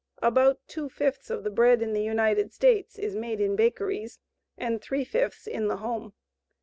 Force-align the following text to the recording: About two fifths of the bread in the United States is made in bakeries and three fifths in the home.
About 0.23 0.67
two 0.67 0.89
fifths 0.89 1.29
of 1.29 1.43
the 1.43 1.51
bread 1.51 1.79
in 1.83 1.93
the 1.93 2.01
United 2.01 2.51
States 2.51 2.97
is 2.97 3.15
made 3.15 3.39
in 3.39 3.55
bakeries 3.55 4.17
and 4.57 4.81
three 4.81 5.03
fifths 5.03 5.45
in 5.45 5.67
the 5.67 5.77
home. 5.77 6.13